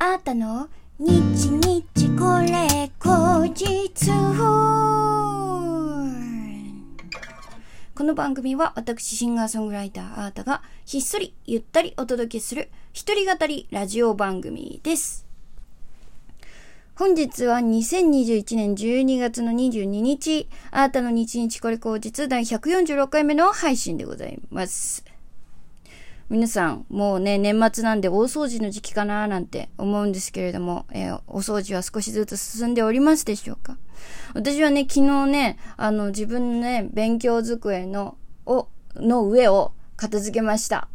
[0.00, 0.68] あーたの？
[1.00, 1.82] 日日
[2.16, 3.92] これ後日
[7.96, 15.26] この番組は私シンガーソングライターあーたがひっそりゆったりお届けする一人語りラジオ番組です。
[16.94, 25.04] 本日は2021年12月の22日、あーたの日日これ後日第146回目の配信でございます。
[26.30, 33.78] 皆さん、もうね、年末なんで大掃除の時期かななんて思うんですけれども、えーお掃除は少しずつ進んでおりますでしょうか？
[34.34, 40.88] 私はね、昨日ね、あの、自分のね、勉強机の、を、の上を片付けました。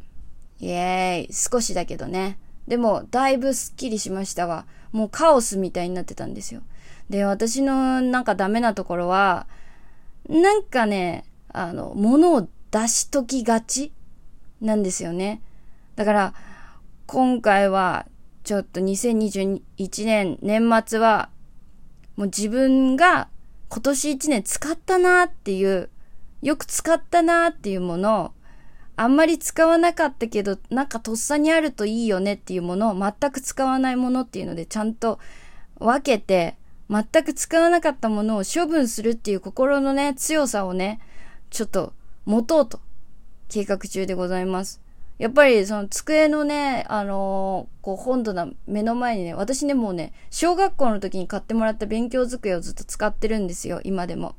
[0.60, 1.34] イエーイ。
[1.34, 2.38] 少しだけどね。
[2.68, 4.68] でも、だいぶスッキリしましたわ。
[4.92, 6.62] もうカオスみたいになってたんですよ。
[7.10, 9.48] で、私のなんかダメなところは、
[10.30, 13.92] なんかね、あの、物を出しときがち
[14.64, 15.42] なんですよね。
[15.96, 16.34] だから、
[17.06, 18.08] 今回は、
[18.44, 21.30] ちょっと2021年年末は、
[22.16, 23.30] もう自分が
[23.70, 25.90] 今年1年使ったなっていう、
[26.42, 28.32] よく使ったなっていうものを、
[28.96, 35.20] あんまり使わなかったけど、なんかとっさにあるといいよねっていうものを全く使わないものっていうのでちゃんと
[35.80, 36.56] 分けて、
[36.90, 41.00] 全く使わなかったものを処分するっていう心のね、強さをね、
[41.50, 41.94] ちょっと
[42.26, 42.80] 持とうと
[43.54, 44.82] 計画中でございます。
[45.20, 54.34] やっぱりその机のね、あのーこう本棚目の前にね、私ねもうね、小学校の時に買ってもらった勉強机をずっと使ってるんですよ、今でも。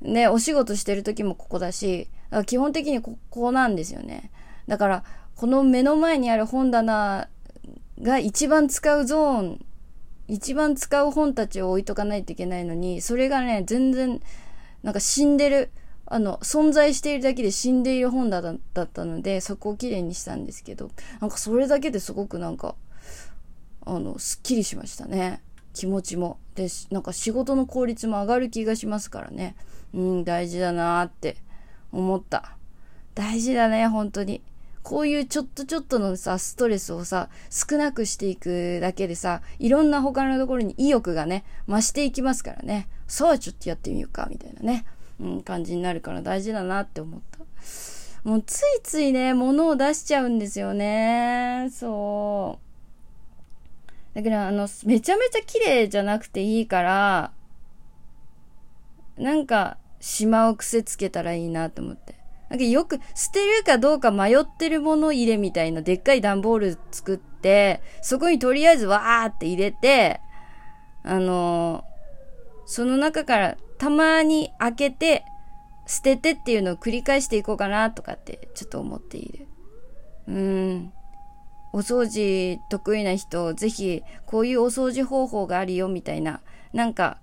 [0.00, 4.32] ね、お仕事してる時もここだし、だ基本的にここなんですよね。
[4.66, 5.04] だから、
[5.36, 7.28] この目の前にある本棚
[8.02, 9.64] が一番使うゾーン、
[10.26, 14.20] 一番使う本たちを置いとかないといけないのに、それがね、全然、
[14.82, 15.70] なんか死んでる、
[16.06, 22.74] あの、存在しているだけで死んでいる本だったので、そこをきれいにしたんですけど、なんかそれだけですごくなんか、
[23.86, 25.42] あの、すっきりしましたね。
[25.72, 26.38] 気持ちも。
[26.54, 29.56] で、なんか仕事の効率も上がる気がしますからね。
[29.92, 31.36] うん、大事だなーって
[31.92, 32.56] 思った。
[33.14, 34.42] 大事だね、本当に。
[34.82, 42.88] こういうちょっとちょっとのさ、ストレスをさ、少なくしていくだけでさ、いろんな他のところに意欲がね、増していきますからね。
[43.06, 44.84] さあ、ちょっとやってみようか、みたいなね。
[45.20, 47.38] うん、感じになるから大事だなって思った。
[48.28, 51.68] もうついついね、物を出しちゃうんですよね。
[51.70, 52.58] そ
[54.14, 54.16] う。
[54.16, 57.32] だから、あの、めちゃめちゃ綺麗じゃなくていいから、
[59.18, 62.14] なんか、しまう癖つけたらいいなと思って。
[62.48, 70.20] なんかよく、捨てるかどうか迷ってるもの入れみたいなでっかい段ボール作って、そこにとりあえずわーって入れて、
[71.02, 71.84] あの
[72.64, 75.26] その中からたまに開けて、
[75.86, 79.46] 捨ててっていうのを繰り返していこうかなとかってちょっと思っている。
[80.26, 80.92] うーん。
[81.74, 86.40] お掃除得意な人、ぜひこういうお掃除方法があるよみたいな。
[86.72, 87.18] なんか、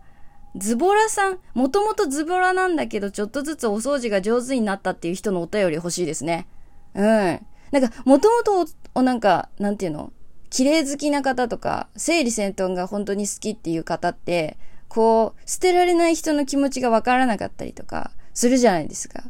[0.55, 6.45] ズボラさん、もともとズボラなんだけど、ちょっとずつお掃除が上手になったっていう人のお便り欲しいですね。
[6.93, 7.03] うん。
[7.03, 10.13] なんか、もともとお、なんか、なんていうの
[10.51, 14.57] 綺麗好きな方とか、整理整頓が本当に好きっていう方って、
[14.91, 19.23] こう、捨てられない人の気持ちがわからなかったりとか、するじゃないですか。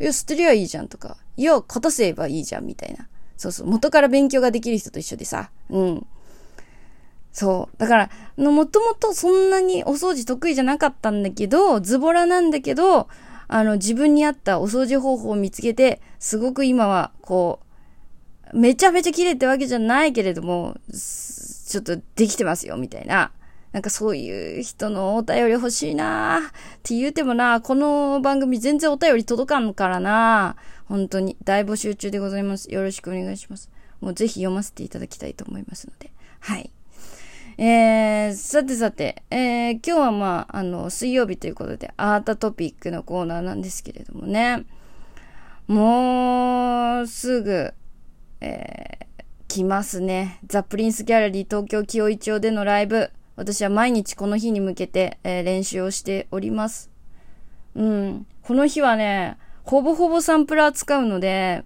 [0.00, 1.16] いや、捨てりゃいいじゃんとか。
[1.36, 3.06] いや、片せばいいじゃんみたいな。
[3.36, 3.68] そうそう。
[3.68, 5.50] 元から勉強ができる人と一緒でさ。
[5.70, 6.06] うん。
[7.32, 7.78] そう。
[7.78, 13.06] だから、のもともとそんなにお掃除得意じゃなかったんだけど、ズボラなんだけど、
[13.46, 17.60] あの、自分に合ったお掃除方法を見つけて、すごく今は、こ
[18.52, 23.30] う、めちゃめちゃ綺麗ってわけじゃないけれども、ちょっとできてますよ、みたいな。
[23.74, 26.42] なんかそういう人のお便り欲しいなっ
[26.84, 30.54] て言うてもな、この番組全然お便り届かんからな
[30.86, 32.72] 本当に大募集中でございます。
[32.72, 33.72] よろしくお願いします。
[34.00, 36.12] もうぜひ読ませていただきたいと思いますので。
[36.38, 36.70] はい。
[37.58, 44.66] えー、さてさて、えー、今日はまあ、あの、水曜日ということで、アートトピックのコーナーなんですけれどもね。
[45.66, 47.74] もう、すぐ、
[48.40, 50.38] えー、来ますね。
[50.46, 53.10] ザ・プリンスギャラリー東京清井町でのライブ。
[53.36, 56.90] 私は毎日この日に向けて、えー練習をしております。
[57.74, 58.26] うん。
[58.42, 61.64] この日はね、ほぼほぼサンプラー使うので、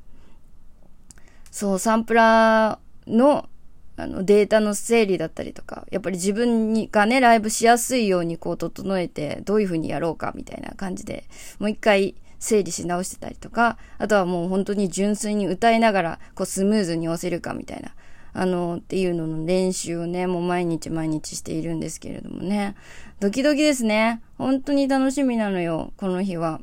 [1.50, 3.48] そう、サンプラーの、
[3.96, 11.24] あの、データの整理だったりとか、やっぱり自分にがね、ライブしやすいようにこう整えて、どういう風にやろうかみたいな感じで、
[11.58, 17.92] もう一回整理し直してたりとか、あとはもう本当に純粋に歌いながら、こうスムーズに押せるかみたいな、
[18.32, 22.74] あの、っていうのの練習をね、もう毎日毎日しているんですけれどもね。
[23.20, 24.22] ドキドキですね。
[24.36, 26.60] 本当に楽しみなのよ、この日は。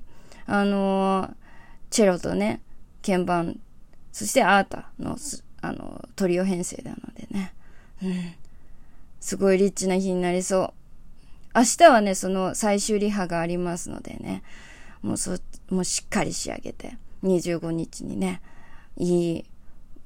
[0.47, 1.33] あの
[1.89, 2.61] チェロとね、
[3.05, 3.59] 鍵盤、
[4.11, 5.17] そしてアータの、
[5.61, 7.53] あの、トリオ編成なのでね。
[8.03, 8.33] うん。
[9.19, 10.73] すごいリッチな日になりそう。
[11.55, 14.43] 明日はね、その最終リハがありますのでね、
[15.01, 15.37] もうそ、
[15.69, 18.41] もうしっかり仕上げて、25日にね、
[18.97, 19.45] いい、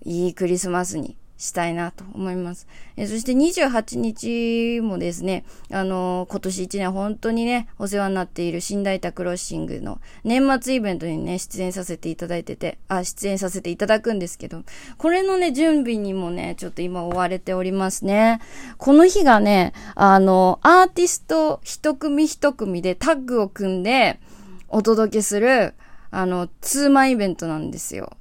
[0.05, 2.67] いいクリスマスにしたいなと思います。
[2.97, 14.63] えそして28日もですね、あのー、今年1年本当にね、お世話になっている新大田クロッシングの年末イベントにね、出演させていただいてて、あ、出演させていただくんですけど、
[14.97, 18.41] これのね、準備にもね、ちょっと今追われておりますね。
[18.77, 24.19] この日がね、あの、アーティスト一組一組でタッグを組んで
[24.67, 25.73] お届けする、
[26.11, 28.17] あの、ツーマンイベントなんですよ。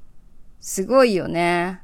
[0.60, 1.80] すごいよね。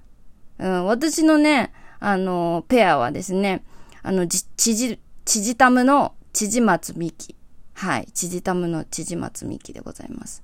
[0.59, 3.65] うん、私のね、あの、ペアはですね、
[4.03, 7.35] あの、ちじ、ちじたむのちじまつみき。
[7.75, 8.06] はい。
[8.12, 10.43] ちじたむのちじまつみきでございます。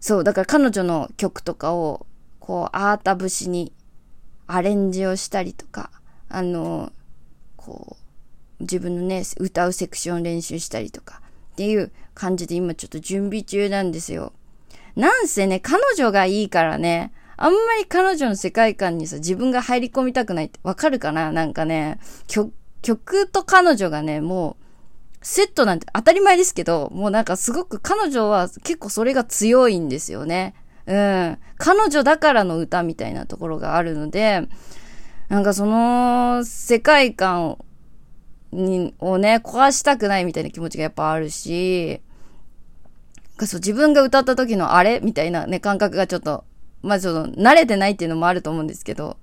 [0.00, 2.06] そう、だから彼女の曲とかを、
[2.40, 3.72] こう、アータ節に
[4.46, 5.90] アレンジをしたりとか、
[6.28, 6.92] あの、
[7.56, 7.96] こ
[8.60, 11.22] う、自分のね、歌うセクション練習したりとか、
[11.52, 14.32] っていう感じで今ちょっと準備中なんですよ。
[14.96, 17.12] なんせね、彼女がいいからね、
[17.42, 21.32] あんまり彼女の世界観にさ、自分が入り込みたくないってわかるかな？
[21.32, 21.98] なんかね、
[22.28, 22.52] 曲、
[22.82, 30.54] 曲と彼女がね、もう、セットなんて当たり前ですけど、もうなんかすごく彼女は結構それが強いんですよね。
[30.86, 31.38] うん。
[31.58, 34.46] 彼女だからの歌みたいなところがあるので、
[35.28, 37.58] なんかその世界観
[38.52, 42.00] に、をね、壊したくないみたいな気持ちがやっぱあるし、
[43.40, 46.44] そう自分が歌った時のあれみたいなね、感覚がちょっと
[46.82, 49.16] まあその、慣れてないっていうのもあると思うんですけど、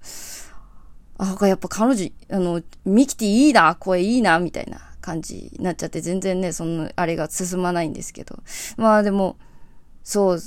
[1.18, 8.40] あ、やっぱ彼女、あの、ミキティいいな、声いいな、みたいな感じになっちゃって、全然ね、その、あれが進まないんですけど。
[8.78, 9.38] まあでも、
[10.04, 10.40] そう、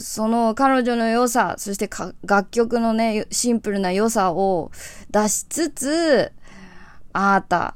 [0.00, 1.90] その彼女の良さ、そして
[2.24, 4.70] 楽曲のね、シンプルな良さを
[5.10, 6.32] 出しつつ、
[7.12, 7.74] あーた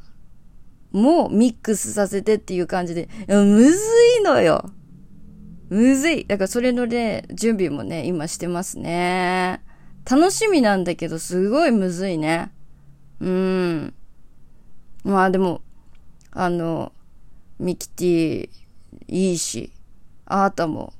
[0.92, 3.78] もミックスさせてっていう感じで、むず
[4.20, 4.70] いのよ。
[5.70, 6.26] むずい。
[6.26, 9.62] だからそれのね、準備もね、今してますね。
[10.10, 12.50] 楽しみなんだけど、すごいむずいね。
[13.20, 13.94] うーん。
[15.04, 15.62] まあでも、
[16.32, 16.92] あの、
[17.58, 18.48] ミキティ、
[19.08, 19.72] いいし、
[20.26, 20.92] あーたも、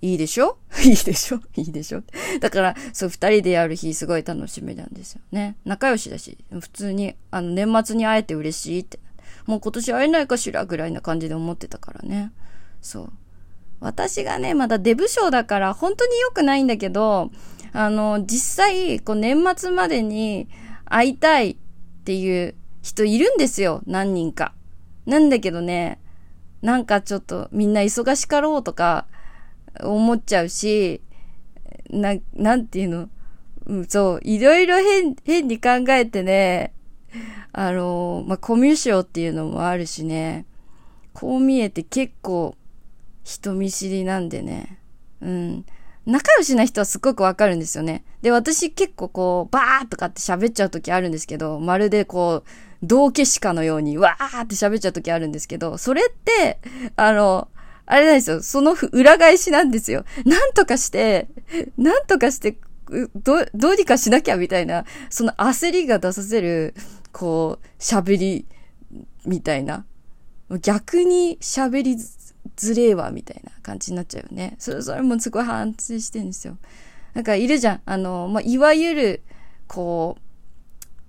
[0.00, 0.58] いいでしょ？
[0.84, 1.40] いいでしょ？
[1.56, 2.02] いいでしょ？
[2.40, 5.56] だから、そう、二人でやる日すごい楽しみなんですよね。
[5.64, 9.00] 仲良しだし、普通に、あの、年末に会えて嬉しいって。
[9.46, 12.32] もう今年会えないかしらぐらいな感じで思ってたからね。
[12.80, 13.12] そう。
[13.82, 17.30] 私がね、まだデブ症だから本当に良くないんだけど、
[17.72, 20.48] あの、実際、こう年末までに
[20.84, 21.56] 会いたいっ
[22.04, 23.82] ていう人いるんですよ。
[23.86, 24.54] 何人か。
[25.04, 26.00] なんだけどね、
[26.62, 29.06] なんかちょっとみんな忙しかろうとか
[29.82, 31.00] 思っちゃうし、
[31.90, 33.08] な、なんていうの、
[33.66, 36.72] うん、そう、いろいろ変、変に考えてね、
[37.52, 40.46] あの、まあ、コミュ障っていうのもあるしね、
[41.12, 42.54] こう見えて結構
[43.24, 44.78] 人見知りなんでね。
[45.20, 45.66] うん。
[46.04, 48.04] 仲良しな人はすっごくわかるんですよね。
[48.22, 52.48] で、私結構こう、バーとかって喋っちゃう時あるんですけど、まるでこう、
[52.82, 56.58] 道化師かのように、わーって喋っちゃう時あるんですけど、それって、
[56.96, 57.48] あの、
[57.86, 58.42] あれなんですよ。
[58.42, 60.04] その裏返しなんですよ。
[60.24, 61.28] なんとかして、
[61.78, 62.58] なんとかして、
[63.14, 66.74] ど、どうにかしなきゃみたいな、その焦りが出させる、
[67.12, 68.46] こう、喋り、
[69.24, 69.84] みたいな。
[70.60, 71.96] 逆に喋り
[72.56, 74.56] ずれえわ、みたいな感じになっちゃうよね。
[74.58, 76.58] それ、それもすごい反省してるんですよ。
[77.14, 77.80] なんかいるじゃん。
[77.84, 79.22] あの、まあ、いわゆる、
[79.66, 80.16] こ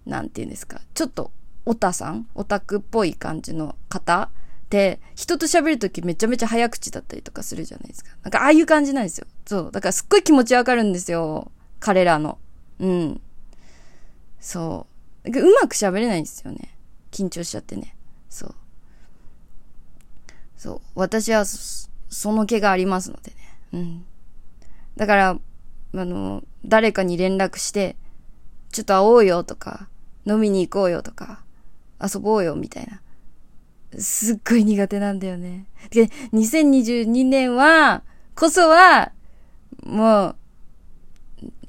[0.06, 0.82] う、なんて言うんですか。
[0.94, 1.32] ちょっと、
[1.66, 2.28] オタさん？
[2.36, 4.30] オタクっぽい感じの方？
[4.70, 8.12] で、人と喋るときめちゃめちゃ早口だったりとかするじゃないですか。
[8.22, 9.28] なんかああいう感じなんですよ。
[9.46, 9.72] そう。
[9.72, 11.54] だからすっごい気持ちわかるんですよ。
[11.80, 12.38] 彼らの。
[12.80, 13.22] うん。
[14.42, 14.88] そ
[15.24, 15.30] う。
[15.30, 16.76] うまく喋れないんですよね。
[17.12, 17.96] 緊張しちゃってね。
[18.30, 18.56] そう。
[20.64, 20.82] そう。
[20.96, 23.38] 私はその気がありますのでね。
[23.74, 24.06] うん。
[24.96, 27.98] だから、あの、誰かに連絡して、
[28.72, 29.90] ちょっと会おうよとか、
[30.26, 31.44] 飲みに行こうよとか、
[32.02, 33.02] 遊ぼうよみたいな。
[34.00, 35.66] すっごい苦手なんだよね。
[35.90, 38.04] で、2022年は、
[38.34, 39.12] こそは、
[39.86, 40.36] もう、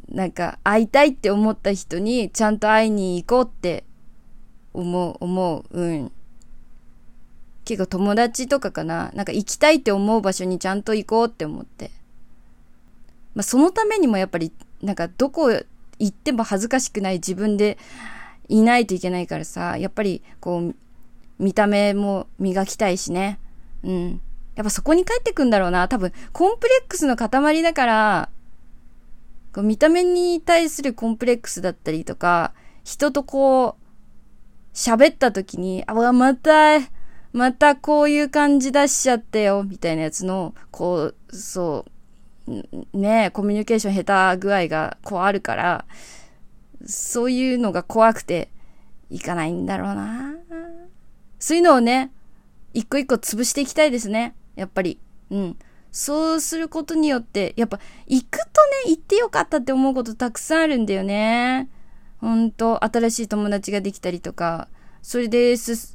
[0.08, 3.82] なんか、会いたいって思った人に、ちゃんと会いに行こうって、
[4.72, 6.12] 思う、思う、うん。
[7.64, 9.10] 結構友達とかかな。
[9.14, 11.90] なんか行きたいって思う場所にちゃんと行こうって思って。
[13.34, 14.52] まあそのためにもやっぱり、
[14.82, 15.64] なんかどこ行
[16.06, 17.78] っても恥ずかしくない自分で
[18.48, 20.74] いないといけないからさ、やっぱりこう、
[21.38, 23.38] 見た目も磨きたいしね。
[23.82, 24.20] うん。
[24.54, 25.88] やっぱそこに帰ってくんだろうな。
[25.88, 28.28] 多分、コンプレックスの塊だから、
[29.52, 32.52] こう見た目に対するコンプレックスだったりとか、
[32.84, 33.84] 人とこう、
[34.74, 36.78] 喋った時に、あ、また、
[37.34, 41.84] またこういう感じ出しちゃってよ、みたいなやつの、こう、そ
[42.46, 45.84] う、ねコミュニケーション下手具合がこうあるから、
[46.86, 48.50] そういうのが怖くて、
[49.10, 50.34] いかないんだろうな
[51.40, 52.12] そういうのをね、
[52.72, 54.36] 一個一個潰していきたいですね。
[54.54, 55.00] やっぱり。
[55.30, 55.56] うん。
[55.90, 58.44] そうすることによって、やっぱ、行くと
[58.86, 61.68] ね、行ってよかったって思うことたくさんあるんだよね。
[62.18, 64.68] ほんと、新しい友達ができたりとか、
[65.02, 65.93] それで、す、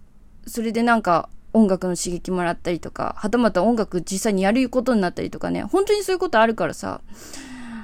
[0.49, 7.01] それでなんか、音楽の刺激もらったりとか、はたまた音楽実際にやることになったりとかね、本当にそういうことあるからさ、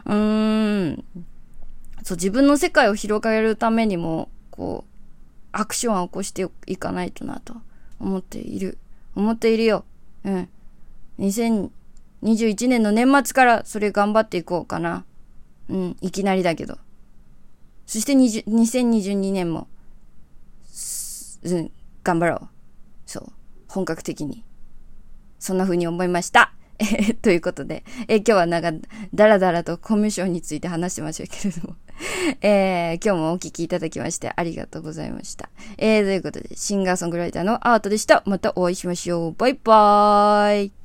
[0.05, 1.05] うーん、
[2.03, 4.95] そう、自分の世界を広げるためにも、こう、
[5.51, 7.55] アクションを起こしていかないとなと
[7.99, 8.77] 思っている。
[9.15, 9.85] 思っているよ。
[10.23, 10.49] うん。
[11.19, 15.05] 2021年の年末からそれ頑張っていこうかな。
[15.69, 16.77] うん、いきなりだけど。
[17.87, 19.67] そして2022年も、
[21.43, 21.71] うん、
[22.03, 22.54] 頑張ろう。
[23.15, 23.33] そう。
[23.69, 24.43] 本格的に。
[25.39, 26.53] そんな風に思いました。
[26.79, 28.73] え ということで、え今日はなんか、
[29.13, 31.75] だらだらとコミュ障について話してましたけれども。
[32.41, 35.49] えー、今日もお聴きいただきましてありがとうございました。
[35.77, 38.21] えー、ということで、シンガーソングライターのアートでした。
[38.25, 39.31] またお会いしましょう。
[39.31, 40.84] バイバーイ。